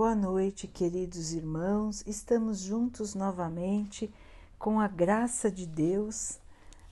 Boa 0.00 0.14
noite, 0.14 0.66
queridos 0.66 1.34
irmãos. 1.34 2.02
Estamos 2.06 2.60
juntos 2.60 3.14
novamente 3.14 4.10
com 4.58 4.80
a 4.80 4.88
graça 4.88 5.50
de 5.50 5.66
Deus. 5.66 6.38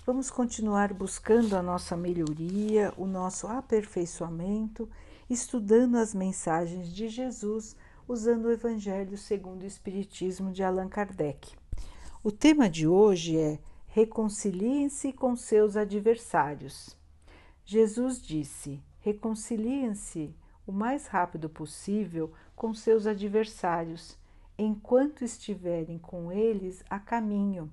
Vamos 0.04 0.30
continuar 0.30 0.92
buscando 0.92 1.56
a 1.56 1.62
nossa 1.62 1.96
melhoria, 1.96 2.92
o 2.98 3.06
nosso 3.06 3.46
aperfeiçoamento, 3.46 4.86
estudando 5.30 5.96
as 5.96 6.12
mensagens 6.12 6.92
de 6.94 7.08
Jesus, 7.08 7.74
usando 8.06 8.44
o 8.44 8.52
Evangelho 8.52 9.17
segundo 9.17 9.63
o 9.63 9.67
Espiritismo 9.67 10.53
de 10.53 10.63
Allan 10.63 10.90
Kardec. 10.90 11.56
O 12.22 12.31
tema 12.31 12.69
de 12.69 12.87
hoje 12.87 13.38
é 13.38 13.59
Reconciliem-se 13.87 15.15
com 15.15 15.35
seus 15.35 15.79
adversários. 15.79 16.95
Jesus 17.65 18.20
disse: 18.20 18.83
Reconciliem-se 19.01 20.37
o 20.66 20.73
mais 20.73 21.06
rápido 21.06 21.48
possível 21.48 22.30
com 22.59 22.75
seus 22.75 23.06
adversários, 23.06 24.19
enquanto 24.59 25.23
estiverem 25.23 25.97
com 25.97 26.33
eles 26.33 26.83
a 26.91 26.99
caminho, 26.99 27.73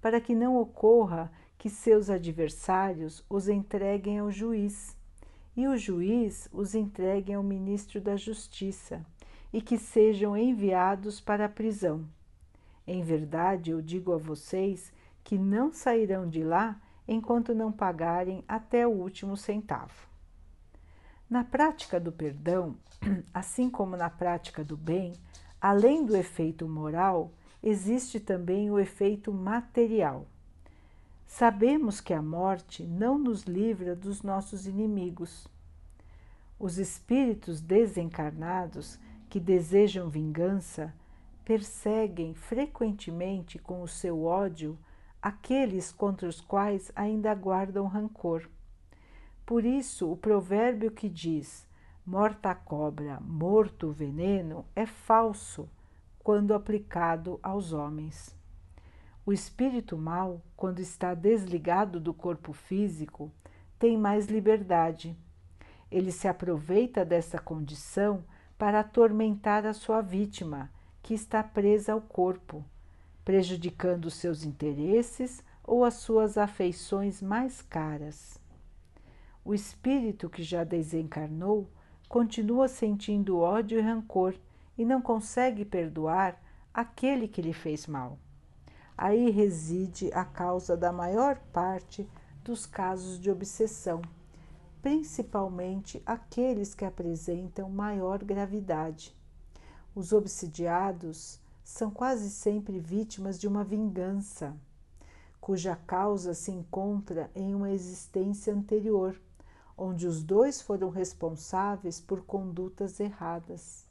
para 0.00 0.18
que 0.18 0.34
não 0.34 0.56
ocorra 0.56 1.30
que 1.58 1.68
seus 1.68 2.08
adversários 2.08 3.22
os 3.28 3.50
entreguem 3.50 4.18
ao 4.18 4.30
juiz 4.30 4.96
e 5.54 5.68
o 5.68 5.76
juiz 5.76 6.48
os 6.54 6.74
entregue 6.74 7.34
ao 7.34 7.42
ministro 7.42 8.00
da 8.00 8.16
Justiça 8.16 9.04
e 9.52 9.60
que 9.60 9.76
sejam 9.76 10.34
enviados 10.34 11.20
para 11.20 11.44
a 11.44 11.48
prisão. 11.48 12.08
Em 12.86 13.02
verdade, 13.02 13.72
eu 13.72 13.82
digo 13.82 14.10
a 14.14 14.16
vocês 14.16 14.90
que 15.22 15.36
não 15.36 15.70
sairão 15.70 16.26
de 16.26 16.42
lá 16.42 16.80
enquanto 17.06 17.54
não 17.54 17.70
pagarem 17.70 18.42
até 18.48 18.86
o 18.86 18.90
último 18.90 19.36
centavo. 19.36 20.13
Na 21.28 21.42
prática 21.42 21.98
do 21.98 22.12
perdão, 22.12 22.76
assim 23.32 23.70
como 23.70 23.96
na 23.96 24.10
prática 24.10 24.62
do 24.62 24.76
bem, 24.76 25.14
além 25.60 26.04
do 26.04 26.16
efeito 26.16 26.68
moral, 26.68 27.32
existe 27.62 28.20
também 28.20 28.70
o 28.70 28.78
efeito 28.78 29.32
material. 29.32 30.26
Sabemos 31.26 32.00
que 32.00 32.12
a 32.12 32.22
morte 32.22 32.84
não 32.84 33.18
nos 33.18 33.44
livra 33.44 33.96
dos 33.96 34.22
nossos 34.22 34.66
inimigos. 34.66 35.48
Os 36.58 36.78
espíritos 36.78 37.60
desencarnados 37.60 38.98
que 39.28 39.40
desejam 39.40 40.08
vingança 40.08 40.94
perseguem 41.44 42.34
frequentemente 42.34 43.58
com 43.58 43.82
o 43.82 43.88
seu 43.88 44.24
ódio 44.24 44.78
aqueles 45.20 45.90
contra 45.90 46.28
os 46.28 46.40
quais 46.40 46.92
ainda 46.94 47.34
guardam 47.34 47.86
rancor. 47.86 48.48
Por 49.46 49.64
isso, 49.64 50.10
o 50.10 50.16
provérbio 50.16 50.90
que 50.90 51.08
diz 51.08 51.66
morta 52.06 52.50
a 52.50 52.54
cobra, 52.54 53.18
morto 53.20 53.88
o 53.88 53.92
veneno 53.92 54.64
é 54.74 54.86
falso 54.86 55.68
quando 56.18 56.54
aplicado 56.54 57.38
aos 57.42 57.72
homens. 57.72 58.34
O 59.26 59.32
espírito 59.32 59.96
mal, 59.96 60.40
quando 60.56 60.80
está 60.80 61.14
desligado 61.14 62.00
do 62.00 62.14
corpo 62.14 62.52
físico, 62.54 63.30
tem 63.78 63.98
mais 63.98 64.26
liberdade. 64.26 65.16
Ele 65.90 66.10
se 66.10 66.26
aproveita 66.26 67.04
dessa 67.04 67.38
condição 67.38 68.24
para 68.56 68.80
atormentar 68.80 69.66
a 69.66 69.74
sua 69.74 70.00
vítima, 70.00 70.70
que 71.02 71.12
está 71.12 71.42
presa 71.42 71.92
ao 71.92 72.00
corpo, 72.00 72.64
prejudicando 73.24 74.10
seus 74.10 74.42
interesses 74.42 75.44
ou 75.62 75.84
as 75.84 75.94
suas 75.94 76.38
afeições 76.38 77.20
mais 77.20 77.60
caras. 77.60 78.42
O 79.46 79.52
espírito 79.52 80.30
que 80.30 80.42
já 80.42 80.64
desencarnou 80.64 81.68
continua 82.08 82.66
sentindo 82.66 83.40
ódio 83.40 83.78
e 83.78 83.82
rancor 83.82 84.34
e 84.78 84.86
não 84.86 85.02
consegue 85.02 85.66
perdoar 85.66 86.42
aquele 86.72 87.28
que 87.28 87.42
lhe 87.42 87.52
fez 87.52 87.86
mal. 87.86 88.18
Aí 88.96 89.28
reside 89.30 90.10
a 90.14 90.24
causa 90.24 90.78
da 90.78 90.90
maior 90.90 91.36
parte 91.52 92.08
dos 92.42 92.64
casos 92.64 93.20
de 93.20 93.30
obsessão, 93.30 94.00
principalmente 94.80 96.02
aqueles 96.06 96.74
que 96.74 96.86
apresentam 96.86 97.68
maior 97.68 98.24
gravidade. 98.24 99.14
Os 99.94 100.14
obsidiados 100.14 101.38
são 101.62 101.90
quase 101.90 102.30
sempre 102.30 102.80
vítimas 102.80 103.38
de 103.38 103.46
uma 103.46 103.62
vingança, 103.62 104.56
cuja 105.38 105.76
causa 105.76 106.32
se 106.32 106.50
encontra 106.50 107.30
em 107.34 107.54
uma 107.54 107.70
existência 107.70 108.54
anterior 108.54 109.20
onde 109.76 110.06
os 110.06 110.22
dois 110.22 110.62
foram 110.62 110.88
responsáveis 110.90 112.00
por 112.00 112.24
condutas 112.24 113.00
erradas. 113.00 113.84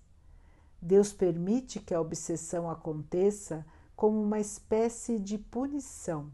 Deus 0.81 1.13
permite 1.13 1.79
que 1.79 1.93
a 1.93 2.01
obsessão 2.01 2.69
aconteça 2.69 3.65
como 3.95 4.21
uma 4.21 4.39
espécie 4.39 5.19
de 5.19 5.37
punição 5.37 6.31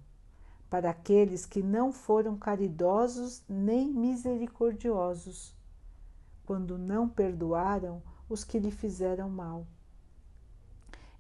para 0.70 0.92
aqueles 0.92 1.46
que 1.46 1.64
não 1.64 1.92
foram 1.92 2.38
caridosos 2.38 3.44
nem 3.50 3.92
misericordiosos, 3.92 5.56
quando 6.46 6.78
não 6.78 7.10
perdoaram 7.10 8.02
os 8.30 8.44
que 8.44 8.60
lhe 8.60 8.72
fizeram 8.72 9.30
mal. 9.30 9.66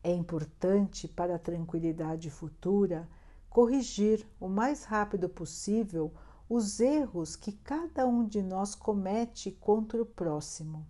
É 0.04 0.14
importante 0.14 1.08
para 1.08 1.36
a 1.36 1.40
tranquilidade 1.40 2.30
futura 2.30 3.10
corrigir 3.50 4.26
o 4.40 4.48
mais 4.48 4.84
rápido 4.84 5.28
possível 5.28 6.14
os 6.50 6.80
erros 6.80 7.36
que 7.36 7.52
cada 7.52 8.08
um 8.08 8.26
de 8.26 8.42
nós 8.42 8.74
comete 8.74 9.52
contra 9.52 10.02
o 10.02 10.06
próximo. 10.06 10.84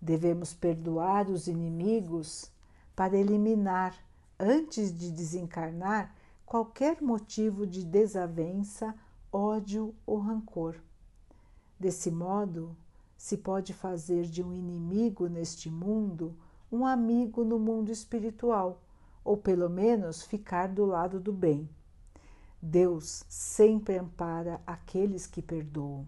Devemos 0.00 0.52
perdoar 0.52 1.30
os 1.30 1.46
inimigos 1.46 2.50
para 2.94 3.16
eliminar, 3.16 3.96
antes 4.38 4.96
de 4.96 5.10
desencarnar, 5.10 6.14
qualquer 6.44 7.00
motivo 7.00 7.66
de 7.66 7.82
desavença, 7.82 8.94
ódio 9.32 9.94
ou 10.04 10.18
rancor. 10.18 10.76
Desse 11.80 12.10
modo, 12.10 12.76
se 13.16 13.38
pode 13.38 13.72
fazer 13.72 14.24
de 14.24 14.42
um 14.42 14.52
inimigo 14.52 15.26
neste 15.26 15.70
mundo 15.70 16.36
um 16.70 16.84
amigo 16.84 17.44
no 17.44 17.58
mundo 17.58 17.90
espiritual, 17.90 18.82
ou 19.24 19.36
pelo 19.38 19.70
menos 19.70 20.22
ficar 20.22 20.68
do 20.68 20.84
lado 20.84 21.18
do 21.18 21.32
bem. 21.32 21.68
Deus 22.68 23.24
sempre 23.28 23.96
ampara 23.96 24.60
aqueles 24.66 25.24
que 25.24 25.40
perdoam. 25.40 26.04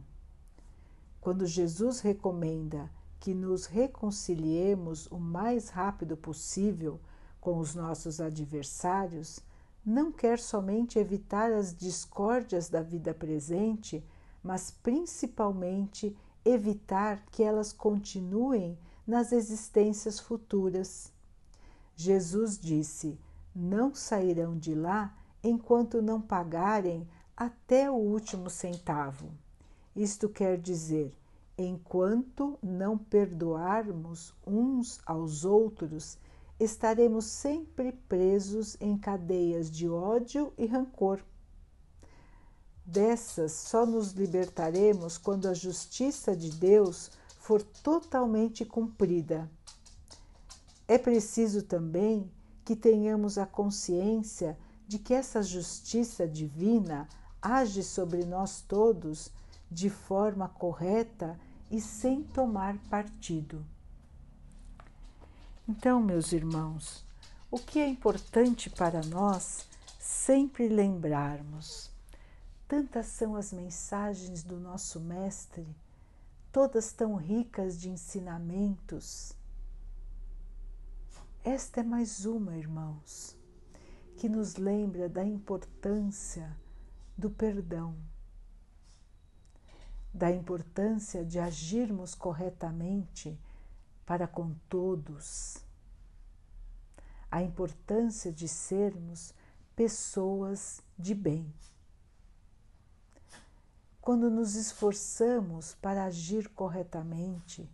Quando 1.21 1.47
Jesus 1.47 2.01
recomenda 2.01 2.91
que 3.21 3.33
nos 3.33 3.67
reconciliemos 3.67 5.07
o 5.07 5.21
mais 5.21 5.69
rápido 5.69 6.17
possível 6.17 7.01
com 7.41 7.59
os 7.59 7.77
nossos 7.77 8.21
adversários, 8.21 9.39
não 9.87 10.11
quer 10.11 10.41
somente 10.41 10.99
evitar 10.99 11.53
as 11.53 11.73
discórdias 11.73 12.69
da 12.69 12.83
vida 12.83 13.15
presente, 13.15 14.05
mas 14.43 14.73
principalmente 14.83 16.17
evitar 16.45 17.25
que 17.27 17.45
elas 17.45 17.73
continuem 17.73 18.77
nas 19.07 19.31
existências 19.31 20.19
futuras. 20.19 21.13
Jesus 21.95 22.59
disse: 22.59 23.17
Não 23.55 23.95
sairão 23.95 24.59
de 24.59 24.75
lá 24.75 25.15
enquanto 25.49 26.03
não 26.03 26.21
pagarem 26.21 27.09
até 27.37 27.91
o 27.91 27.95
último 27.95 28.51
centavo. 28.51 29.31
Isto 29.95 30.29
quer 30.29 30.59
dizer, 30.59 31.15
enquanto 31.57 32.59
não 32.63 32.97
perdoarmos 32.97 34.35
uns 34.47 35.01
aos 35.07 35.45
outros, 35.45 36.19
estaremos 36.59 37.25
sempre 37.25 37.93
presos 37.93 38.77
em 38.81 38.97
cadeias 38.97 39.71
de 39.71 39.89
ódio 39.89 40.53
e 40.59 40.67
rancor. 40.67 41.21
Dessas 42.85 43.53
só 43.53 43.85
nos 43.85 44.13
libertaremos 44.13 45.19
quando 45.19 45.47
a 45.47 45.55
justiça 45.55 46.35
de 46.35 46.51
Deus 46.51 47.11
for 47.39 47.63
totalmente 47.63 48.65
cumprida. 48.65 49.51
É 50.87 50.97
preciso 50.97 51.63
também 51.63 52.31
que 52.65 52.75
tenhamos 52.75 53.37
a 53.37 53.47
consciência 53.47 54.59
de 54.89 54.99
que 54.99 55.13
essa 55.13 55.43
justiça 55.43 56.27
divina 56.27 57.07
age 57.43 57.83
sobre 57.83 58.25
nós 58.25 58.63
todos 58.63 59.31
de 59.71 59.91
forma 59.91 60.49
correta 60.49 61.39
e 61.71 61.79
sem 61.79 62.25
tomar 62.25 62.79
partido. 62.89 63.63
Então, 65.69 66.01
meus 66.01 66.33
irmãos, 66.33 67.05
o 67.51 67.59
que 67.59 67.79
é 67.79 67.87
importante 67.87 68.71
para 68.71 69.03
nós 69.03 69.67
sempre 70.01 70.67
lembrarmos? 70.69 71.91
Tantas 72.67 73.07
são 73.09 73.37
as 73.37 73.53
mensagens 73.53 74.43
do 74.43 74.59
nosso 74.59 75.01
Mestre, 75.01 75.67
todas 76.51 76.93
tão 76.93 77.15
ricas 77.15 77.79
de 77.79 77.91
ensinamentos. 77.91 79.35
Esta 81.45 81.81
é 81.81 81.83
mais 81.83 82.25
uma, 82.25 82.57
irmãos 82.57 83.38
que 84.19 84.29
nos 84.29 84.57
lembra 84.57 85.09
da 85.09 85.25
importância 85.25 86.57
do 87.17 87.31
perdão, 87.31 87.97
da 90.13 90.29
importância 90.29 91.25
de 91.25 91.39
agirmos 91.39 92.17
corretamente 92.17 93.39
para 94.05 94.27
com 94.27 94.55
todos, 94.69 95.59
a 97.31 97.45
importância 97.45 98.33
de 98.33 98.49
sermos 98.49 99.33
pessoas 99.77 100.83
de 100.99 101.15
bem. 101.15 101.55
Quando 104.01 104.29
nos 104.29 104.57
esforçamos 104.57 105.77
para 105.77 106.07
agir 106.07 106.49
corretamente, 106.49 107.71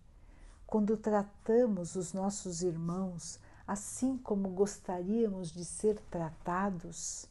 quando 0.67 0.95
tratamos 0.95 1.95
os 1.95 2.13
nossos 2.13 2.63
irmãos 2.63 3.39
assim 3.67 4.19
como 4.19 4.51
gostaríamos 4.51 5.51
de 5.51 5.65
ser 5.65 5.99
tratados, 6.11 7.27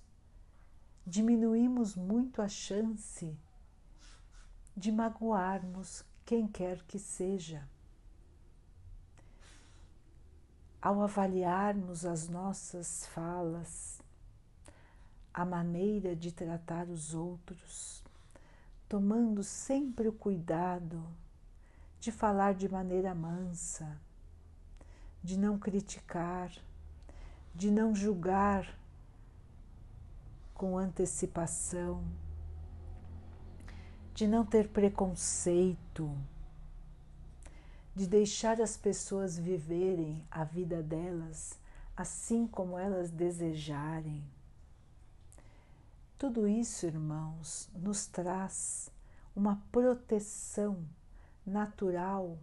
diminuímos 1.05 1.95
muito 1.95 2.41
a 2.41 2.47
chance 2.47 3.37
de 4.75 4.91
magoarmos 4.91 6.03
quem 6.25 6.47
quer 6.47 6.81
que 6.83 6.97
seja. 6.97 7.67
Ao 10.81 11.01
avaliarmos 11.01 12.05
as 12.05 12.27
nossas 12.27 13.05
falas, 13.07 14.01
a 15.33 15.45
maneira 15.45 16.15
de 16.15 16.31
tratar 16.31 16.87
os 16.89 17.13
outros, 17.13 18.03
tomando 18.89 19.43
sempre 19.43 20.07
o 20.07 20.13
cuidado 20.13 21.03
de 21.99 22.11
falar 22.11 22.53
de 22.53 22.67
maneira 22.67 23.15
mansa, 23.15 23.97
de 25.23 25.37
não 25.37 25.57
criticar, 25.57 26.51
de 27.55 27.71
não 27.71 27.95
julgar 27.95 28.77
com 30.53 30.77
antecipação, 30.77 32.03
de 34.13 34.27
não 34.27 34.45
ter 34.45 34.67
preconceito, 34.67 36.15
de 37.95 38.07
deixar 38.07 38.59
as 38.61 38.75
pessoas 38.75 39.37
viverem 39.37 40.25
a 40.29 40.43
vida 40.43 40.83
delas 40.83 41.57
assim 41.95 42.47
como 42.47 42.77
elas 42.77 43.11
desejarem. 43.11 44.23
Tudo 46.17 46.47
isso, 46.47 46.85
irmãos, 46.85 47.69
nos 47.75 48.07
traz 48.07 48.91
uma 49.35 49.61
proteção 49.71 50.83
natural 51.45 52.37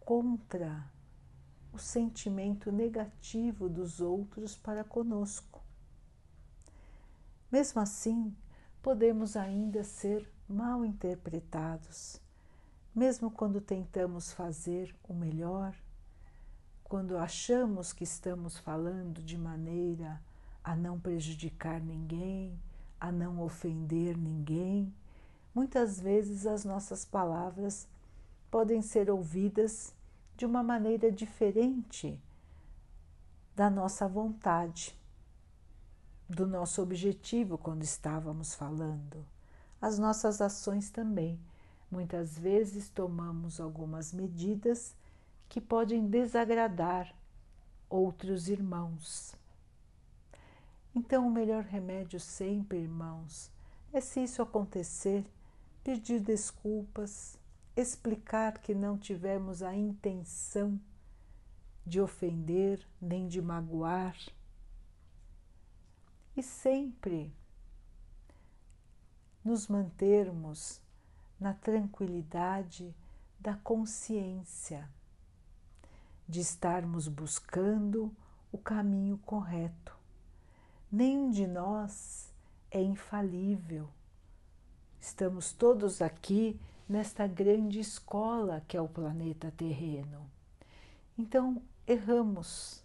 contra 0.00 0.84
o 1.72 1.78
sentimento 1.78 2.72
negativo 2.72 3.68
dos 3.68 4.00
outros 4.00 4.56
para 4.56 4.84
conosco. 4.84 5.62
Mesmo 7.50 7.80
assim, 7.80 8.34
podemos 8.82 9.36
ainda 9.36 9.82
ser 9.84 10.30
mal 10.48 10.84
interpretados, 10.84 12.20
mesmo 12.94 13.30
quando 13.30 13.60
tentamos 13.60 14.32
fazer 14.32 14.94
o 15.04 15.14
melhor, 15.14 15.74
quando 16.82 17.16
achamos 17.16 17.92
que 17.92 18.02
estamos 18.02 18.58
falando 18.58 19.22
de 19.22 19.38
maneira 19.38 20.20
a 20.62 20.74
não 20.74 20.98
prejudicar 20.98 21.80
ninguém, 21.80 22.58
a 23.00 23.10
não 23.10 23.40
ofender 23.40 24.16
ninguém. 24.16 24.92
Muitas 25.54 26.00
vezes 26.00 26.46
as 26.46 26.64
nossas 26.64 27.04
palavras 27.04 27.88
podem 28.50 28.82
ser 28.82 29.08
ouvidas 29.08 29.94
de 30.40 30.46
uma 30.46 30.62
maneira 30.62 31.12
diferente 31.12 32.18
da 33.54 33.68
nossa 33.68 34.08
vontade, 34.08 34.98
do 36.26 36.46
nosso 36.46 36.80
objetivo 36.80 37.58
quando 37.58 37.82
estávamos 37.82 38.54
falando. 38.54 39.22
As 39.82 39.98
nossas 39.98 40.40
ações 40.40 40.88
também. 40.88 41.38
Muitas 41.90 42.38
vezes 42.38 42.88
tomamos 42.88 43.60
algumas 43.60 44.14
medidas 44.14 44.96
que 45.46 45.60
podem 45.60 46.06
desagradar 46.06 47.14
outros 47.90 48.48
irmãos. 48.48 49.36
Então, 50.94 51.28
o 51.28 51.30
melhor 51.30 51.64
remédio 51.64 52.18
sempre, 52.18 52.78
irmãos, 52.78 53.50
é 53.92 54.00
se 54.00 54.22
isso 54.22 54.40
acontecer, 54.40 55.22
pedir 55.84 56.18
desculpas, 56.18 57.38
explicar 57.80 58.58
que 58.58 58.74
não 58.74 58.98
tivemos 58.98 59.62
a 59.62 59.74
intenção 59.74 60.80
de 61.84 62.00
ofender 62.00 62.86
nem 63.00 63.26
de 63.26 63.40
magoar. 63.40 64.16
E 66.36 66.42
sempre 66.42 67.34
nos 69.44 69.66
mantermos 69.66 70.80
na 71.38 71.54
tranquilidade 71.54 72.94
da 73.38 73.54
consciência, 73.54 74.88
de 76.28 76.40
estarmos 76.40 77.08
buscando 77.08 78.14
o 78.52 78.58
caminho 78.58 79.18
correto. 79.18 79.96
Nenhum 80.92 81.30
de 81.30 81.46
nós 81.46 82.32
é 82.70 82.82
infalível. 82.82 83.88
Estamos 85.00 85.52
todos 85.52 86.02
aqui 86.02 86.60
nesta 86.90 87.24
grande 87.24 87.78
escola 87.78 88.64
que 88.66 88.76
é 88.76 88.80
o 88.80 88.88
planeta 88.88 89.52
terreno. 89.56 90.28
Então, 91.16 91.62
erramos, 91.86 92.82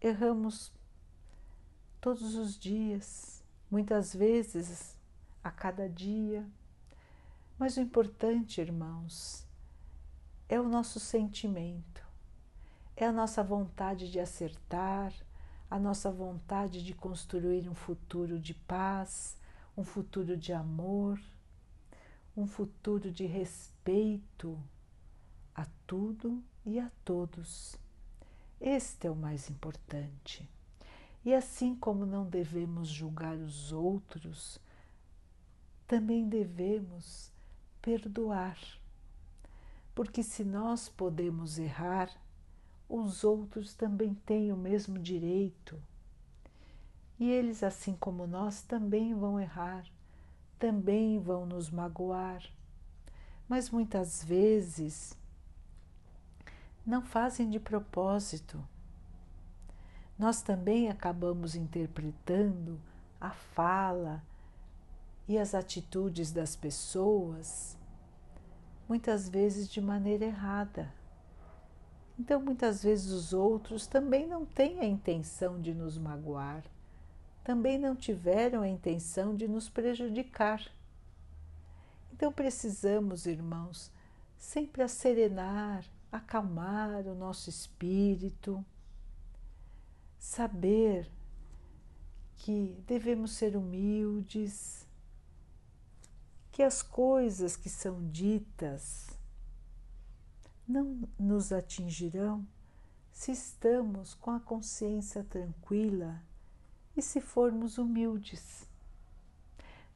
erramos 0.00 0.72
todos 2.00 2.34
os 2.34 2.58
dias, 2.58 3.44
muitas 3.70 4.12
vezes 4.12 4.98
a 5.42 5.52
cada 5.52 5.88
dia. 5.88 6.44
Mas 7.56 7.76
o 7.76 7.80
importante, 7.80 8.60
irmãos, 8.60 9.46
é 10.48 10.60
o 10.60 10.68
nosso 10.68 10.98
sentimento, 10.98 12.04
é 12.96 13.06
a 13.06 13.12
nossa 13.12 13.40
vontade 13.40 14.10
de 14.10 14.18
acertar, 14.18 15.14
a 15.70 15.78
nossa 15.78 16.10
vontade 16.10 16.84
de 16.84 16.92
construir 16.92 17.68
um 17.68 17.74
futuro 17.74 18.40
de 18.40 18.52
paz, 18.52 19.36
um 19.76 19.84
futuro 19.84 20.36
de 20.36 20.52
amor 20.52 21.20
um 22.36 22.46
futuro 22.46 23.12
de 23.12 23.26
respeito 23.26 24.58
a 25.54 25.66
tudo 25.86 26.42
e 26.66 26.80
a 26.80 26.90
todos. 27.04 27.76
Este 28.60 29.06
é 29.06 29.10
o 29.10 29.14
mais 29.14 29.48
importante. 29.48 30.48
E 31.24 31.32
assim 31.32 31.76
como 31.76 32.04
não 32.04 32.26
devemos 32.26 32.88
julgar 32.88 33.36
os 33.36 33.72
outros, 33.72 34.58
também 35.86 36.28
devemos 36.28 37.30
perdoar. 37.80 38.58
Porque 39.94 40.22
se 40.22 40.42
nós 40.42 40.88
podemos 40.88 41.58
errar, 41.58 42.10
os 42.88 43.22
outros 43.22 43.74
também 43.74 44.12
têm 44.26 44.52
o 44.52 44.56
mesmo 44.56 44.98
direito. 44.98 45.80
E 47.18 47.30
eles, 47.30 47.62
assim 47.62 47.94
como 47.94 48.26
nós, 48.26 48.62
também 48.62 49.14
vão 49.14 49.38
errar 49.38 49.84
também 50.64 51.18
vão 51.18 51.44
nos 51.44 51.70
magoar, 51.70 52.42
mas 53.46 53.68
muitas 53.68 54.24
vezes 54.24 55.14
não 56.86 57.02
fazem 57.02 57.50
de 57.50 57.60
propósito. 57.60 58.66
Nós 60.18 60.40
também 60.40 60.88
acabamos 60.88 61.54
interpretando 61.54 62.80
a 63.20 63.28
fala 63.28 64.22
e 65.28 65.36
as 65.36 65.54
atitudes 65.54 66.32
das 66.32 66.56
pessoas, 66.56 67.76
muitas 68.88 69.28
vezes 69.28 69.68
de 69.68 69.82
maneira 69.82 70.24
errada. 70.24 70.90
Então, 72.18 72.40
muitas 72.40 72.82
vezes 72.82 73.12
os 73.12 73.34
outros 73.34 73.86
também 73.86 74.26
não 74.26 74.46
têm 74.46 74.80
a 74.80 74.86
intenção 74.86 75.60
de 75.60 75.74
nos 75.74 75.98
magoar, 75.98 76.64
também 77.44 77.78
não 77.78 77.94
tiveram 77.94 78.62
a 78.62 78.68
intenção 78.68 79.36
de 79.36 79.46
nos 79.46 79.68
prejudicar. 79.68 80.66
Então 82.10 82.32
precisamos, 82.32 83.26
irmãos, 83.26 83.92
sempre 84.38 84.82
acerenar, 84.82 85.84
acalmar 86.10 87.06
o 87.06 87.14
nosso 87.14 87.50
espírito, 87.50 88.64
saber 90.18 91.10
que 92.36 92.82
devemos 92.86 93.32
ser 93.32 93.56
humildes, 93.56 94.86
que 96.50 96.62
as 96.62 96.82
coisas 96.82 97.56
que 97.56 97.68
são 97.68 98.08
ditas 98.08 99.08
não 100.66 101.06
nos 101.18 101.52
atingirão 101.52 102.46
se 103.12 103.32
estamos 103.32 104.14
com 104.14 104.30
a 104.30 104.40
consciência 104.40 105.22
tranquila 105.24 106.22
e 106.96 107.02
se 107.02 107.20
formos 107.20 107.78
humildes. 107.78 108.68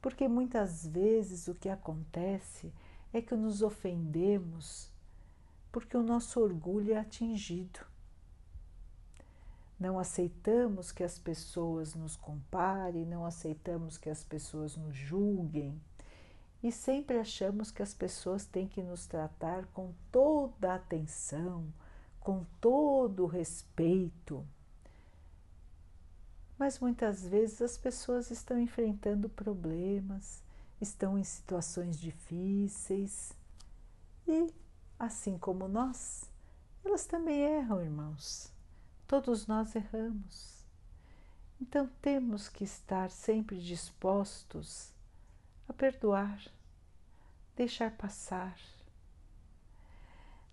Porque 0.01 0.29
muitas 0.29 0.87
vezes 0.87 1.49
o 1.49 1.55
que 1.55 1.69
acontece 1.69 2.73
é 3.13 3.21
que 3.21 3.35
nos 3.35 3.63
ofendemos 3.63 4.91
porque 5.71 5.97
o 5.97 6.03
nosso 6.03 6.41
orgulho 6.41 6.93
é 6.93 6.99
atingido. 6.99 7.81
Não 9.79 9.99
aceitamos 9.99 10.91
que 10.91 11.05
as 11.05 11.19
pessoas 11.19 11.95
nos 11.95 12.17
comparem, 12.17 13.05
não 13.05 13.25
aceitamos 13.25 13.97
que 13.97 14.11
as 14.11 14.25
pessoas 14.25 14.77
nos 14.77 14.97
julguem 14.97 15.81
e 16.63 16.73
sempre 16.73 17.19
achamos 17.19 17.71
que 17.71 17.83
as 17.83 17.95
pessoas 17.95 18.45
têm 18.45 18.67
que 18.67 18.83
nos 18.83 19.07
tratar 19.07 19.67
com 19.67 19.93
toda 20.11 20.73
a 20.73 20.77
atenção, 20.77 21.73
com 22.19 22.45
todo 22.61 23.23
o 23.23 23.29
respeito. 23.29 24.45
Mas 26.59 26.81
muitas 26.81 27.25
vezes 27.25 27.63
as 27.63 27.79
pessoas 27.79 28.31
estão 28.31 28.59
enfrentando 28.59 29.29
problemas, 29.29 30.43
estão 30.81 31.17
em 31.17 31.23
situações 31.23 32.01
difíceis 32.01 33.33
e, 34.27 34.53
assim 34.99 35.39
como 35.39 35.69
nós, 35.69 36.29
elas 36.85 37.07
também 37.07 37.41
erram, 37.43 37.81
irmãos. 37.81 38.53
Todos 39.07 39.47
nós 39.47 39.75
erramos. 39.77 40.65
Então 41.61 41.89
temos 42.01 42.49
que 42.49 42.65
estar 42.65 43.11
sempre 43.11 43.61
dispostos 43.61 44.93
a 45.69 45.73
perdoar, 45.73 46.41
deixar 47.57 47.91
passar. 47.93 48.59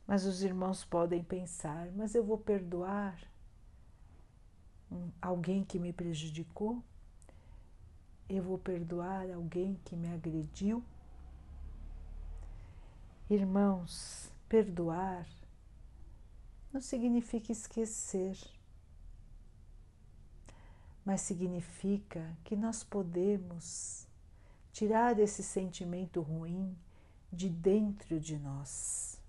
Mas 0.08 0.26
os 0.26 0.44
irmãos 0.44 0.84
podem 0.84 1.24
pensar: 1.24 1.92
mas 1.96 2.16
eu 2.16 2.24
vou 2.24 2.38
perdoar 2.38 3.20
alguém 5.22 5.64
que 5.64 5.80
me 5.80 5.92
prejudicou? 5.92 6.84
Eu 8.28 8.44
vou 8.44 8.58
perdoar 8.58 9.30
alguém 9.32 9.80
que 9.86 9.96
me 9.96 10.08
agrediu? 10.08 10.84
Irmãos, 13.30 14.32
perdoar 14.48 15.28
não 16.72 16.82
significa 16.82 17.52
esquecer, 17.52 18.38
mas 21.06 21.22
significa 21.22 22.38
que 22.44 22.56
nós 22.56 22.84
podemos 22.84 24.06
tirar 24.74 25.18
esse 25.20 25.42
sentimento 25.42 26.22
ruim 26.22 26.78
de 27.32 27.50
dentro 27.50 28.20
de 28.20 28.38
nós. 28.38 29.22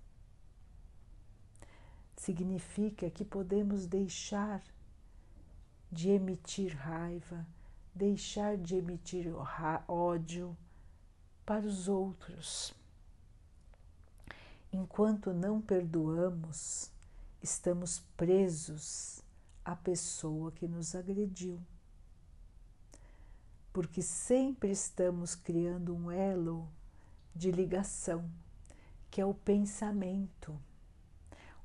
Significa 2.17 3.09
que 3.09 3.23
podemos 3.23 3.85
deixar 3.85 4.61
de 5.91 6.09
emitir 6.09 6.75
raiva, 6.75 7.45
deixar 7.93 8.57
de 8.57 8.75
emitir 8.75 9.33
ódio 9.87 10.55
para 11.45 11.65
os 11.65 11.87
outros. 11.87 12.73
Enquanto 14.71 15.33
não 15.33 15.61
perdoamos, 15.61 16.91
estamos 17.41 17.99
presos 18.17 19.21
à 19.63 19.75
pessoa 19.75 20.51
que 20.51 20.67
nos 20.67 20.93
agrediu. 20.93 21.59
Porque 23.71 24.01
sempre 24.01 24.71
estamos 24.71 25.35
criando 25.35 25.95
um 25.95 26.11
elo 26.11 26.67
de 27.33 27.51
ligação, 27.51 28.29
que 29.09 29.21
é 29.21 29.25
o 29.25 29.33
pensamento. 29.33 30.59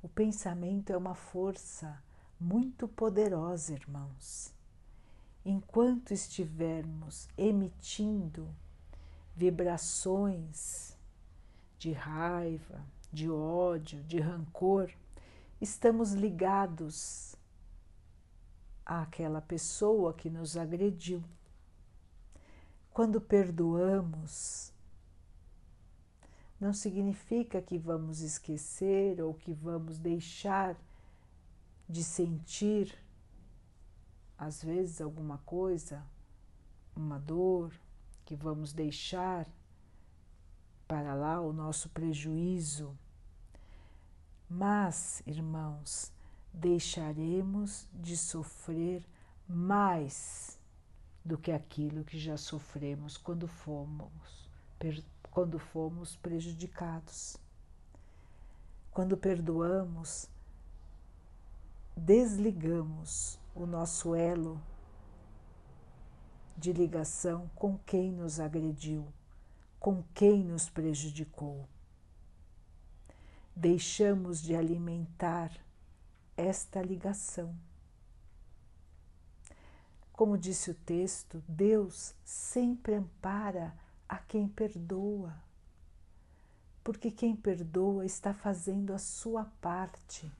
O 0.01 0.07
pensamento 0.07 0.91
é 0.91 0.97
uma 0.97 1.15
força 1.15 2.01
muito 2.43 2.89
poderosa, 2.89 3.73
irmãos. 3.73 4.53
Enquanto 5.45 6.11
estivermos 6.13 7.29
emitindo 7.37 8.53
vibrações 9.33 10.97
de 11.79 11.93
raiva, 11.93 12.85
de 13.13 13.29
ódio, 13.29 14.03
de 14.03 14.19
rancor, 14.19 14.91
estamos 15.61 16.11
ligados 16.11 17.33
àquela 18.85 19.41
pessoa 19.41 20.13
que 20.13 20.29
nos 20.29 20.57
agrediu. 20.57 21.23
Quando 22.91 23.21
perdoamos, 23.21 24.73
não 26.59 26.73
significa 26.73 27.61
que 27.61 27.77
vamos 27.77 28.19
esquecer 28.19 29.21
ou 29.21 29.33
que 29.33 29.53
vamos 29.53 29.97
deixar 29.97 30.77
de 31.87 32.03
sentir, 32.03 32.97
às 34.37 34.63
vezes, 34.63 35.01
alguma 35.01 35.37
coisa, 35.39 36.03
uma 36.95 37.19
dor, 37.19 37.73
que 38.25 38.35
vamos 38.35 38.73
deixar 38.73 39.47
para 40.87 41.13
lá 41.13 41.41
o 41.41 41.51
nosso 41.51 41.89
prejuízo 41.89 42.97
mas, 44.55 45.23
irmãos, 45.25 46.13
deixaremos 46.53 47.87
de 47.91 48.15
sofrer 48.15 49.03
mais 49.47 50.59
do 51.25 51.39
que 51.39 51.51
aquilo 51.51 52.03
que 52.03 52.19
já 52.19 52.37
sofremos 52.37 53.17
quando 53.17 53.47
fomos, 53.47 54.47
quando 55.31 55.57
fomos 55.57 56.15
prejudicados. 56.17 57.35
Quando 58.91 59.17
perdoamos, 59.17 60.29
desligamos 61.95 63.39
o 63.55 63.65
nosso 63.65 64.15
elo 64.15 64.61
de 66.57 66.71
ligação 66.73 67.49
com 67.55 67.77
quem 67.79 68.11
nos 68.11 68.39
agrediu, 68.39 69.07
com 69.79 70.03
quem 70.13 70.43
nos 70.43 70.69
prejudicou 70.69 71.67
deixamos 73.55 74.41
de 74.41 74.55
alimentar 74.55 75.51
esta 76.35 76.81
ligação. 76.81 77.55
Como 80.11 80.37
disse 80.37 80.71
o 80.71 80.75
texto, 80.75 81.43
Deus 81.47 82.15
sempre 82.23 82.95
ampara 82.95 83.75
a 84.07 84.17
quem 84.17 84.47
perdoa, 84.47 85.35
porque 86.83 87.09
quem 87.09 87.35
perdoa 87.35 88.05
está 88.05 88.33
fazendo 88.33 88.93
a 88.93 88.99
sua 88.99 89.45
parte, 89.61 90.31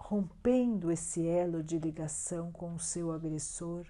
rompendo 0.00 0.90
esse 0.90 1.24
elo 1.26 1.62
de 1.62 1.78
ligação 1.78 2.50
com 2.50 2.74
o 2.74 2.80
seu 2.80 3.12
agressor, 3.12 3.86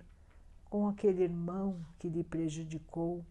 com 0.68 0.86
aquele 0.86 1.22
irmão 1.22 1.80
que 1.98 2.08
lhe 2.08 2.22
prejudicou, 2.22 3.24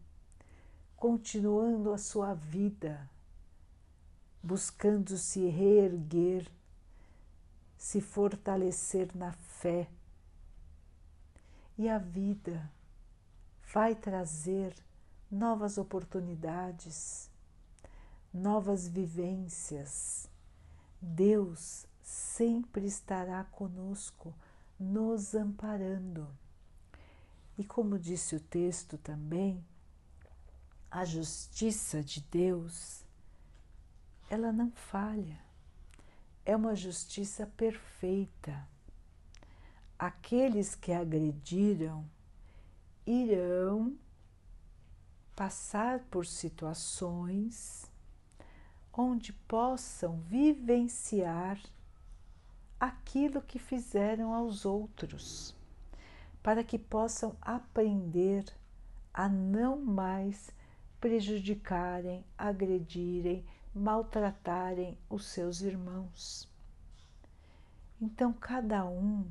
continuando 0.95 1.93
a 1.93 1.97
sua 1.97 2.33
vida 2.33 3.07
buscando 4.41 5.17
se 5.17 5.47
reerguer, 5.47 6.49
se 7.77 8.01
fortalecer 8.01 9.15
na 9.15 9.31
fé. 9.31 9.89
E 11.77 11.87
a 11.87 11.97
vida 11.97 12.69
vai 13.73 13.95
trazer 13.95 14.73
novas 15.29 15.77
oportunidades, 15.77 17.29
novas 18.33 18.87
vivências. 18.87 20.29
Deus 21.01 21.85
sempre 22.09 22.87
estará 22.87 23.43
conosco, 23.43 24.33
nos 24.79 25.35
amparando. 25.35 26.27
E 27.57 27.63
como 27.63 27.99
disse 27.99 28.35
o 28.35 28.39
texto 28.39 28.97
também, 28.97 29.63
a 30.89 31.05
justiça 31.05 32.03
de 32.03 32.21
Deus 32.21 33.05
ela 34.29 34.51
não 34.51 34.71
falha. 34.71 35.39
É 36.45 36.55
uma 36.55 36.75
justiça 36.75 37.45
perfeita. 37.45 38.67
Aqueles 39.97 40.73
que 40.73 40.91
agrediram 40.91 42.09
irão 43.05 43.95
passar 45.35 45.99
por 46.05 46.25
situações 46.25 47.89
onde 48.91 49.31
possam 49.31 50.19
vivenciar 50.21 51.59
aquilo 52.79 53.41
que 53.41 53.59
fizeram 53.59 54.33
aos 54.33 54.65
outros, 54.65 55.55
para 56.41 56.63
que 56.63 56.79
possam 56.79 57.35
aprender 57.41 58.45
a 59.13 59.27
não 59.27 59.77
mais 59.77 60.51
prejudicarem, 60.99 62.23
agredirem, 62.37 63.45
maltratarem 63.73 64.97
os 65.09 65.25
seus 65.25 65.61
irmãos. 65.61 66.47
Então 68.01 68.31
cada 68.31 68.85
um 68.85 69.29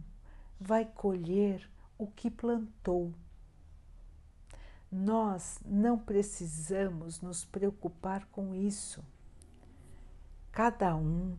vai 0.61 0.85
colher 0.85 1.69
o 1.97 2.07
que 2.07 2.31
plantou. 2.31 3.13
Nós 4.91 5.61
não 5.65 5.99
precisamos 5.99 7.21
nos 7.21 7.45
preocupar 7.45 8.27
com 8.27 8.55
isso. 8.55 9.05
Cada 10.51 10.97
um 10.97 11.37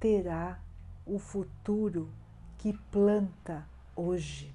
terá 0.00 0.60
o 1.04 1.18
futuro 1.18 2.10
que 2.58 2.72
planta 2.90 3.66
hoje. 3.96 4.54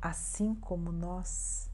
Assim 0.00 0.54
como 0.54 0.90
nós, 0.90 1.70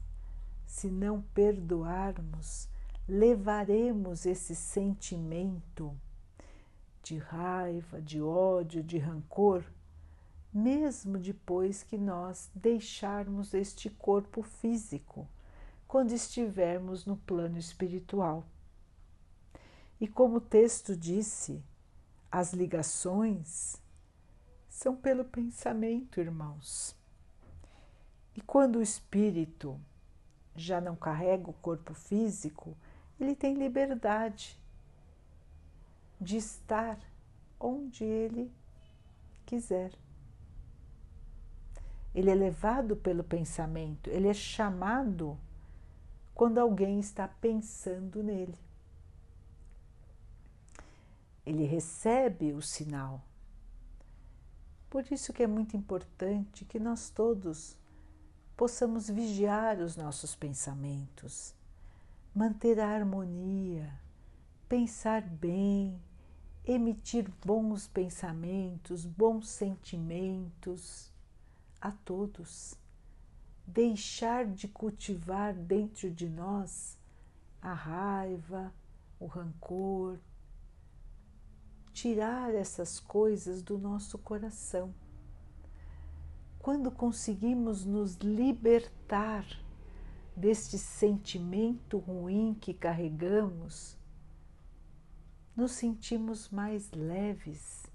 se 0.65 0.89
não 0.89 1.21
perdoarmos, 1.33 2.67
levaremos 3.07 4.25
esse 4.25 4.55
sentimento 4.55 5.95
de 7.01 7.17
raiva, 7.17 8.01
de 8.01 8.21
ódio, 8.21 8.83
de 8.83 8.97
rancor, 8.97 9.63
mesmo 10.53 11.17
depois 11.17 11.81
que 11.81 11.97
nós 11.97 12.51
deixarmos 12.53 13.53
este 13.53 13.89
corpo 13.89 14.43
físico, 14.43 15.27
quando 15.87 16.11
estivermos 16.11 17.05
no 17.05 17.17
plano 17.17 17.57
espiritual. 17.57 18.45
E 19.99 20.07
como 20.07 20.37
o 20.37 20.41
texto 20.41 20.95
disse, 20.95 21.63
as 22.31 22.53
ligações 22.53 23.81
são 24.67 24.95
pelo 24.95 25.25
pensamento, 25.25 26.19
irmãos. 26.19 26.95
E 28.35 28.41
quando 28.41 28.77
o 28.77 28.81
espírito 28.81 29.79
já 30.55 30.79
não 30.79 30.95
carrega 30.95 31.49
o 31.49 31.53
corpo 31.53 31.93
físico, 31.93 32.77
ele 33.19 33.35
tem 33.35 33.55
liberdade 33.55 34.59
de 36.19 36.37
estar 36.37 36.99
onde 37.59 38.03
ele 38.03 38.51
quiser. 39.45 39.91
Ele 42.13 42.29
é 42.29 42.35
levado 42.35 42.95
pelo 42.95 43.23
pensamento, 43.23 44.09
ele 44.09 44.27
é 44.27 44.33
chamado 44.33 45.37
quando 46.33 46.57
alguém 46.57 46.99
está 46.99 47.27
pensando 47.27 48.23
nele. 48.23 48.57
Ele 51.49 51.65
recebe 51.65 52.53
o 52.53 52.61
sinal. 52.61 53.21
Por 54.89 55.05
isso 55.11 55.33
que 55.33 55.43
é 55.43 55.47
muito 55.47 55.75
importante 55.75 56.65
que 56.65 56.79
nós 56.79 57.09
todos 57.09 57.77
possamos 58.55 59.09
vigiar 59.09 59.79
os 59.79 59.95
nossos 59.95 60.35
pensamentos, 60.35 61.53
manter 62.35 62.79
a 62.79 62.87
harmonia, 62.87 63.93
pensar 64.67 65.21
bem, 65.21 65.99
emitir 66.65 67.29
bons 67.45 67.87
pensamentos, 67.87 69.05
bons 69.05 69.49
sentimentos 69.49 71.11
a 71.79 71.91
todos 71.91 72.77
deixar 73.69 74.47
de 74.47 74.67
cultivar 74.67 75.53
dentro 75.53 76.09
de 76.09 76.27
nós 76.27 76.97
a 77.61 77.73
raiva, 77.73 78.73
o 79.19 79.25
rancor, 79.27 80.19
tirar 81.99 82.55
essas 82.55 82.97
coisas 82.97 83.61
do 83.61 83.77
nosso 83.77 84.17
coração. 84.17 84.95
Quando 86.57 86.89
conseguimos 86.89 87.83
nos 87.83 88.15
libertar 88.15 89.45
deste 90.33 90.77
sentimento 90.77 91.97
ruim 91.97 92.53
que 92.53 92.73
carregamos, 92.73 93.97
nos 95.53 95.73
sentimos 95.73 96.47
mais 96.47 96.89
leves, 96.93 97.85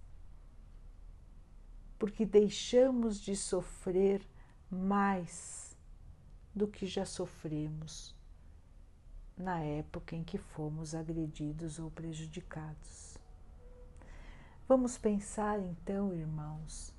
porque 1.99 2.27
deixamos 2.27 3.19
de 3.19 3.35
sofrer 3.35 4.21
mais 4.71 5.75
do 6.55 6.69
que 6.69 6.85
já 6.85 7.07
sofremos 7.07 8.15
na 9.35 9.61
época 9.61 10.15
em 10.15 10.23
que 10.23 10.37
fomos 10.37 10.95
agredidos 10.95 11.79
ou 11.79 11.91
prejudicados. 11.91 13.04
Vamos 14.77 14.99
pensar 14.99 15.61
então, 15.61 16.13
irmãos, 16.13 16.93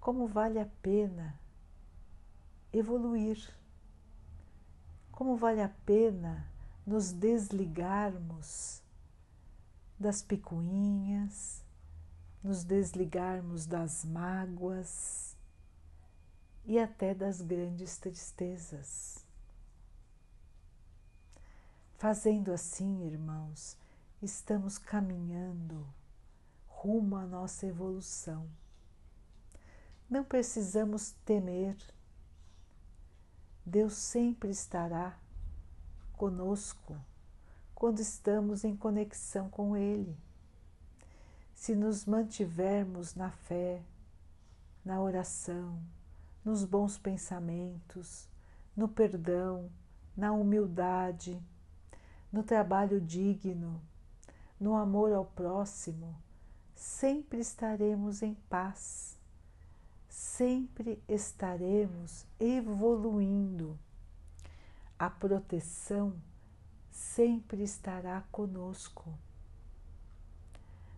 como 0.00 0.26
vale 0.26 0.58
a 0.58 0.66
pena 0.82 1.38
evoluir, 2.72 3.38
como 5.12 5.36
vale 5.36 5.62
a 5.62 5.68
pena 5.86 6.44
nos 6.84 7.12
desligarmos 7.12 8.82
das 9.96 10.20
picuinhas, 10.20 11.64
nos 12.42 12.64
desligarmos 12.64 13.64
das 13.64 14.04
mágoas, 14.04 15.36
e 16.64 16.76
até 16.76 17.14
das 17.14 17.40
grandes 17.40 17.98
tristezas. 17.98 19.24
Fazendo 21.98 22.52
assim, 22.52 23.06
irmãos, 23.06 23.76
estamos 24.20 24.76
caminhando 24.76 25.86
rumo 26.82 27.14
à 27.14 27.24
nossa 27.24 27.64
evolução. 27.64 28.50
Não 30.10 30.24
precisamos 30.24 31.12
temer. 31.24 31.76
Deus 33.64 33.92
sempre 33.92 34.50
estará 34.50 35.16
conosco 36.14 37.00
quando 37.72 38.00
estamos 38.00 38.64
em 38.64 38.74
conexão 38.74 39.48
com 39.48 39.76
Ele. 39.76 40.18
Se 41.54 41.76
nos 41.76 42.04
mantivermos 42.04 43.14
na 43.14 43.30
fé, 43.30 43.80
na 44.84 45.00
oração, 45.00 45.80
nos 46.44 46.64
bons 46.64 46.98
pensamentos, 46.98 48.28
no 48.76 48.88
perdão, 48.88 49.70
na 50.16 50.32
humildade, 50.32 51.40
no 52.32 52.42
trabalho 52.42 53.00
digno, 53.00 53.80
no 54.58 54.74
amor 54.74 55.12
ao 55.12 55.24
próximo, 55.24 56.20
sempre 56.82 57.38
estaremos 57.38 58.22
em 58.22 58.34
paz, 58.50 59.16
sempre 60.08 61.00
estaremos 61.08 62.26
evoluindo. 62.40 63.78
A 64.98 65.08
proteção 65.08 66.12
sempre 66.90 67.62
estará 67.62 68.22
conosco. 68.32 69.16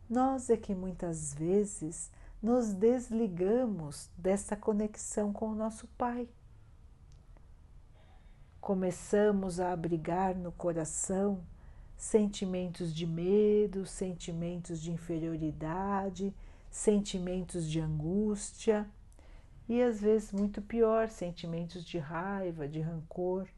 Nós 0.09 0.49
é 0.49 0.57
que 0.57 0.75
muitas 0.75 1.35
vezes 1.35 2.11
nos 2.43 2.73
desligamos 2.73 4.09
dessa 4.17 4.57
conexão 4.57 5.35
com 5.35 5.51
o 5.51 5.55
nosso 5.55 5.87
Pai. 5.99 6.27
Começamos 8.59 9.61
a 9.61 9.71
abrigar 9.71 10.35
no 10.35 10.51
coração 10.51 11.45
sentimentos 11.97 12.95
de 12.95 13.07
medo, 13.07 13.87
sentimentos 13.87 14.81
de 14.81 14.93
inferioridade, 14.93 16.35
sentimentos 16.71 17.69
de 17.69 17.81
angústia 17.81 18.89
e 19.69 19.81
às 19.83 20.01
vezes 20.01 20.33
muito 20.33 20.61
pior, 20.61 21.09
sentimentos 21.09 21.85
de 21.85 21.99
raiva, 21.99 22.69
de 22.69 22.81
rancor. 22.81 23.49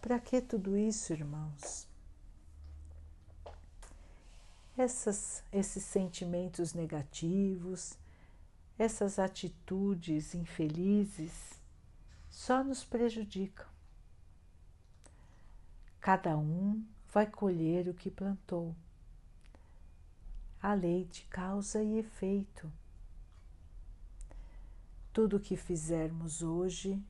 Para 0.00 0.18
que 0.18 0.40
tudo 0.40 0.76
isso, 0.76 1.12
irmãos? 1.12 1.88
essas, 4.80 5.42
esses 5.52 5.84
sentimentos 5.84 6.72
negativos, 6.72 7.98
essas 8.78 9.18
atitudes 9.18 10.34
infelizes 10.34 11.60
só 12.30 12.62
nos 12.62 12.84
prejudicam. 12.84 13.66
Cada 16.00 16.36
um 16.36 16.84
vai 17.12 17.26
colher 17.26 17.88
o 17.88 17.94
que 17.94 18.10
plantou. 18.10 18.74
A 20.60 20.74
lei 20.74 21.04
de 21.04 21.22
causa 21.24 21.82
e 21.82 21.98
efeito. 21.98 22.70
Tudo 25.12 25.36
o 25.36 25.40
que 25.40 25.56
fizermos 25.56 26.42
hoje 26.42 27.02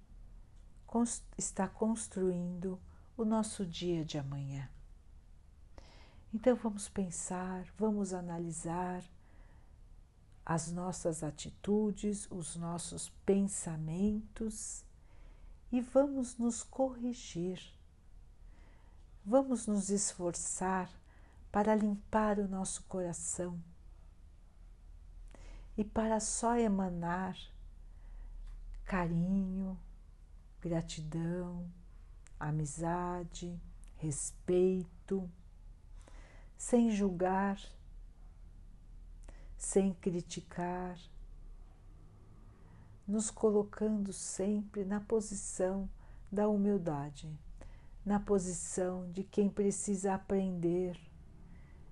está 1.37 1.69
construindo 1.69 2.81
o 3.17 3.25
nosso 3.25 3.67
dia 3.67 4.05
de 4.05 4.19
amanhã. 4.19 4.69
Então 6.33 6.55
vamos 6.57 6.89
pensar, 6.89 7.67
vamos 7.79 8.13
analisar 8.13 9.03
as 10.45 10.71
nossas 10.71 11.23
atitudes, 11.23 12.27
os 12.31 12.57
nossos 12.57 13.11
pensamentos 13.27 14.85
e 15.71 15.81
vamos 15.81 16.39
nos 16.39 16.63
corrigir. 16.63 17.78
Vamos 19.25 19.67
nos 19.67 19.91
esforçar 19.91 20.91
para 21.51 21.75
limpar 21.75 22.39
o 22.39 22.49
nosso 22.49 22.83
coração 22.85 23.59
e 25.77 25.85
para 25.85 26.19
só 26.21 26.57
emanar 26.57 27.37
carinho, 28.85 29.79
gratidão, 30.61 31.71
amizade, 32.41 33.61
respeito 33.97 35.31
sem 36.57 36.91
julgar, 36.91 37.61
sem 39.57 39.95
criticar, 39.95 40.99
nos 43.07 43.31
colocando 43.31 44.13
sempre 44.13 44.85
na 44.85 45.01
posição 45.01 45.89
da 46.31 46.49
humildade, 46.49 47.33
na 48.09 48.19
posição 48.19 49.07
de 49.13 49.23
quem 49.23 49.51
precisa 49.51 50.15
aprender, 50.15 50.99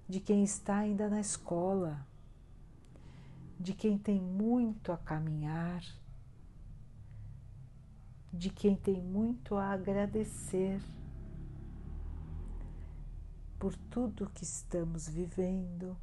de 0.08 0.18
quem 0.18 0.42
está 0.42 0.78
ainda 0.78 1.10
na 1.10 1.20
escola, 1.20 2.06
de 3.60 3.74
quem 3.74 3.98
tem 3.98 4.18
muito 4.18 4.92
a 4.92 4.96
caminhar, 4.96 5.84
de 8.32 8.48
quem 8.48 8.74
tem 8.74 8.98
muito 8.98 9.56
a 9.56 9.72
agradecer 9.72 10.80
por 13.58 13.76
tudo 13.76 14.30
que 14.30 14.42
estamos 14.42 15.06
vivendo, 15.06 15.94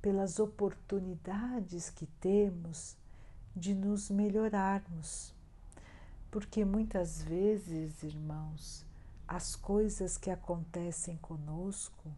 pelas 0.00 0.40
oportunidades 0.40 1.88
que 1.88 2.06
temos 2.18 2.96
de 3.54 3.76
nos 3.76 4.10
melhorarmos. 4.10 5.32
Porque 6.32 6.64
muitas 6.64 7.20
vezes, 7.20 8.02
irmãos, 8.02 8.86
as 9.28 9.54
coisas 9.54 10.16
que 10.16 10.30
acontecem 10.30 11.18
conosco 11.18 12.10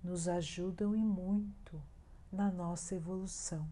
nos 0.00 0.28
ajudam 0.28 0.94
e 0.94 1.04
muito 1.04 1.82
na 2.30 2.48
nossa 2.48 2.94
evolução. 2.94 3.68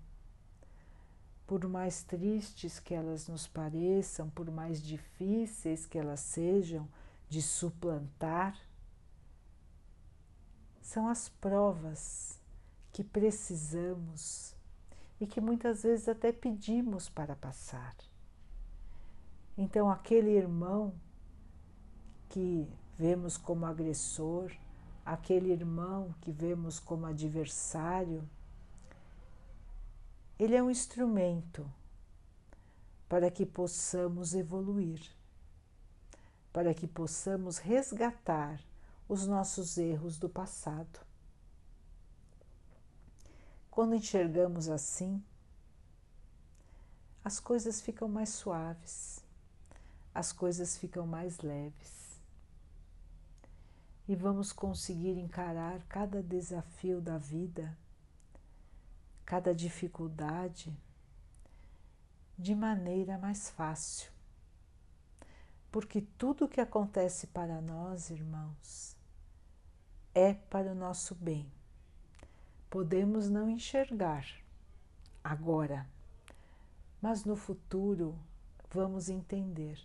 Por 1.47 1.69
mais 1.69 2.03
tristes 2.03 2.81
que 2.81 2.93
elas 2.93 3.29
nos 3.29 3.47
pareçam, 3.47 4.29
por 4.29 4.51
mais 4.51 4.83
difíceis 4.83 5.87
que 5.87 5.97
elas 5.97 6.19
sejam 6.19 6.89
de 7.29 7.41
suplantar, 7.41 8.59
são 10.83 11.07
as 11.07 11.29
provas 11.29 12.41
que 12.93 13.05
precisamos 13.05 14.53
e 15.21 15.29
que 15.29 15.41
muitas 15.41 15.85
vezes 15.85 16.09
até 16.09 16.33
pedimos 16.33 17.09
para 17.09 17.37
passar. 17.37 17.95
Então, 19.57 19.89
aquele 19.89 20.31
irmão 20.31 20.93
que 22.29 22.69
vemos 22.97 23.37
como 23.37 23.67
agressor, 23.67 24.53
aquele 25.05 25.53
irmão 25.53 26.15
que 26.21 26.33
vemos 26.33 26.81
como 26.81 27.07
adversário, 27.07 28.29
ele 30.39 30.57
é 30.57 30.63
um 30.63 30.71
instrumento 30.71 31.71
para 33.09 33.31
que 33.31 33.47
possamos 33.47 34.35
evoluir, 34.35 35.01
para 36.53 36.75
que 36.75 36.89
possamos 36.89 37.59
resgatar 37.59 38.61
os 39.09 39.27
nossos 39.27 39.79
erros 39.79 40.19
do 40.19 40.29
passado. 40.29 41.01
Quando 43.71 43.95
enxergamos 43.95 44.69
assim, 44.69 45.23
as 47.25 47.39
coisas 47.39 47.81
ficam 47.81 48.09
mais 48.09 48.31
suaves, 48.31 49.24
as 50.15 50.33
coisas 50.33 50.77
ficam 50.77 51.07
mais 51.07 51.41
leves. 51.41 52.21
E 54.07 54.15
vamos 54.15 54.53
conseguir 54.53 55.19
encarar 55.19 55.83
cada 55.89 56.23
desafio 56.23 57.01
da 57.01 57.19
vida, 57.19 57.77
cada 59.25 59.55
dificuldade 59.55 60.77
de 62.39 62.55
maneira 62.55 63.19
mais 63.19 63.51
fácil. 63.51 64.13
Porque 65.73 66.03
tudo 66.17 66.45
o 66.45 66.49
que 66.49 66.61
acontece 66.61 67.27
para 67.29 67.61
nós, 67.61 68.11
irmãos, 68.11 68.97
é 70.15 70.35
para 70.35 70.73
o 70.73 70.75
nosso 70.75 71.15
bem 71.15 71.51
podemos 72.75 73.31
não 73.31 73.49
enxergar 73.49 74.27
agora, 75.23 75.89
mas 77.01 77.25
no 77.25 77.37
futuro 77.37 78.19
vamos 78.69 79.09
entender 79.09 79.79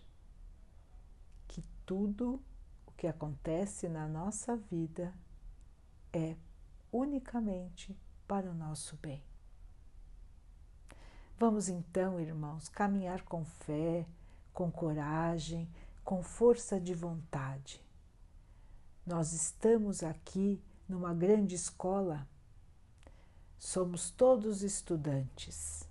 tudo 1.90 2.40
o 2.86 2.92
que 2.92 3.08
acontece 3.08 3.88
na 3.88 4.06
nossa 4.06 4.54
vida 4.56 5.12
é 6.12 6.36
unicamente 6.92 7.98
para 8.28 8.48
o 8.48 8.54
nosso 8.54 8.96
bem. 8.98 9.20
Vamos 11.36 11.68
então, 11.68 12.20
irmãos, 12.20 12.68
caminhar 12.68 13.22
com 13.24 13.44
fé, 13.44 14.06
com 14.54 14.70
coragem, 14.70 15.68
com 16.04 16.22
força 16.22 16.80
de 16.80 16.94
vontade. 16.94 17.84
Nós 19.04 19.32
estamos 19.32 20.04
aqui 20.04 20.62
numa 20.88 21.12
grande 21.12 21.56
escola 21.56 22.24
Somos 23.58 24.10
todos 24.12 24.62
estudantes. 24.62 25.82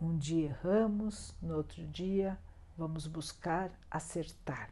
Um 0.00 0.16
dia 0.16 0.46
erramos, 0.46 1.34
no 1.42 1.56
outro 1.58 1.86
dia 1.86 2.38
vamos 2.78 3.06
buscar 3.06 3.70
acertar. 3.90 4.70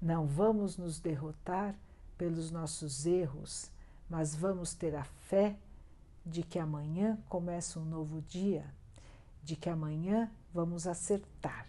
Não 0.00 0.24
vamos 0.26 0.76
nos 0.76 1.00
derrotar 1.00 1.74
pelos 2.16 2.52
nossos 2.52 3.04
erros, 3.06 3.72
mas 4.08 4.36
vamos 4.36 4.74
ter 4.74 4.94
a 4.94 5.02
fé 5.04 5.58
de 6.24 6.44
que 6.44 6.60
amanhã 6.60 7.18
começa 7.28 7.80
um 7.80 7.84
novo 7.84 8.22
dia, 8.22 8.72
de 9.42 9.56
que 9.56 9.68
amanhã 9.68 10.30
vamos 10.54 10.86
acertar, 10.86 11.66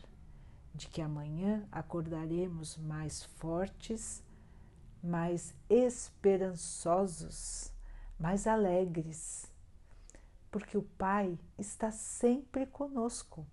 de 0.76 0.88
que 0.88 1.02
amanhã 1.02 1.68
acordaremos 1.72 2.78
mais 2.78 3.24
fortes, 3.24 4.24
mais 5.02 5.56
esperançosos 5.70 7.74
mais 8.20 8.46
alegres, 8.46 9.50
porque 10.52 10.78
o 10.78 10.84
Pai 10.84 11.40
está 11.58 11.90
sempre 11.90 12.66
conosco. 12.66 13.48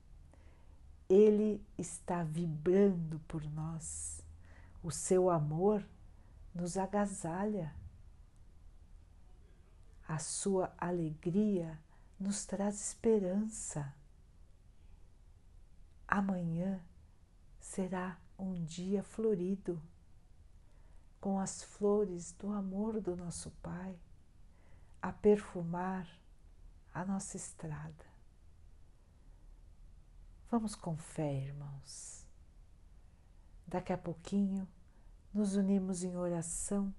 Ele 1.09 1.65
está 1.79 2.23
vibrando 2.23 3.21
por 3.29 3.43
nós. 3.51 4.21
O 4.83 4.91
seu 4.91 5.31
amor 5.31 5.87
nos 6.55 6.77
agasalha. 6.77 7.75
A 10.09 10.19
sua 10.19 10.75
alegria 10.79 11.79
nos 12.19 12.45
traz 12.45 12.81
esperança. 12.81 13.95
Amanhã 16.09 16.81
será 17.61 18.19
um 18.39 18.65
dia 18.65 19.03
florido, 19.03 19.83
com 21.21 21.39
as 21.41 21.63
flores 21.63 22.33
do 22.33 22.53
amor 22.53 23.01
do 23.01 23.17
nosso 23.17 23.51
Pai 23.63 23.99
a 25.03 25.13
perfumar 25.13 26.09
a 26.93 27.05
nossa 27.05 27.37
estrada. 27.37 28.16
Vamos 30.57 30.75
com 30.75 30.97
fé, 30.97 31.35
irmãos. 31.35 32.27
Daqui 33.67 33.93
a 33.93 33.99
pouquinho 33.99 34.67
nos 35.31 35.55
unimos 35.55 36.03
em 36.03 36.17
oração 36.17 36.95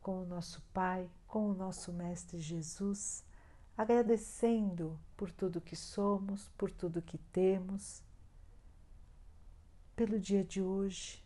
com 0.00 0.22
o 0.22 0.24
nosso 0.24 0.62
Pai, 0.72 1.10
com 1.26 1.50
o 1.50 1.54
nosso 1.54 1.92
Mestre 1.92 2.40
Jesus, 2.40 3.22
agradecendo 3.76 4.98
por 5.14 5.30
tudo 5.30 5.60
que 5.60 5.76
somos, 5.76 6.48
por 6.56 6.70
tudo 6.70 7.02
que 7.02 7.18
temos, 7.18 8.02
pelo 9.94 10.18
dia 10.18 10.42
de 10.42 10.62
hoje, 10.62 11.22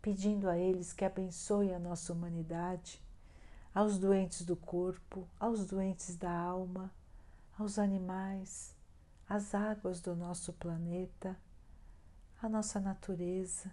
pedindo 0.00 0.48
a 0.48 0.56
eles 0.56 0.94
que 0.94 1.04
abençoe 1.04 1.74
a 1.74 1.78
nossa 1.78 2.14
humanidade 2.14 2.98
aos 3.74 3.98
doentes 3.98 4.42
do 4.42 4.56
corpo, 4.56 5.28
aos 5.38 5.66
doentes 5.66 6.16
da 6.16 6.32
alma, 6.32 6.90
aos 7.58 7.78
animais, 7.78 8.74
às 9.28 9.54
águas 9.54 10.00
do 10.00 10.14
nosso 10.14 10.52
planeta, 10.52 11.36
à 12.40 12.48
nossa 12.48 12.78
natureza, 12.78 13.70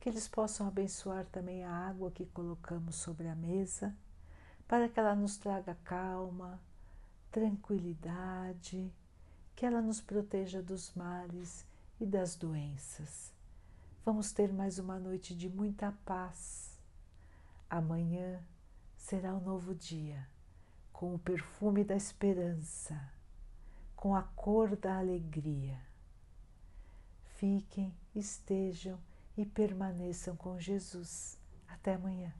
que 0.00 0.08
eles 0.08 0.26
possam 0.26 0.66
abençoar 0.66 1.26
também 1.26 1.64
a 1.64 1.70
água 1.70 2.10
que 2.10 2.26
colocamos 2.26 2.96
sobre 2.96 3.28
a 3.28 3.34
mesa, 3.34 3.94
para 4.66 4.88
que 4.88 4.98
ela 4.98 5.14
nos 5.14 5.36
traga 5.36 5.76
calma, 5.84 6.58
tranquilidade, 7.30 8.90
que 9.54 9.66
ela 9.66 9.82
nos 9.82 10.00
proteja 10.00 10.62
dos 10.62 10.94
males 10.94 11.66
e 12.00 12.06
das 12.06 12.34
doenças. 12.34 13.32
Vamos 14.04 14.32
ter 14.32 14.52
mais 14.52 14.78
uma 14.78 14.98
noite 14.98 15.36
de 15.36 15.48
muita 15.48 15.92
paz. 16.04 16.80
Amanhã 17.68 18.42
será 18.96 19.34
um 19.34 19.40
novo 19.40 19.74
dia, 19.74 20.26
com 20.92 21.14
o 21.14 21.18
perfume 21.18 21.84
da 21.84 21.94
esperança, 21.94 23.00
com 24.02 24.16
a 24.16 24.22
cor 24.34 24.74
da 24.74 24.98
alegria. 24.98 25.78
Fiquem, 27.36 27.94
estejam 28.12 28.98
e 29.36 29.46
permaneçam 29.46 30.34
com 30.34 30.58
Jesus. 30.58 31.38
Até 31.68 31.94
amanhã. 31.94 32.34